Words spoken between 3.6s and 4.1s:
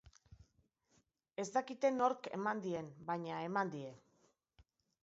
die.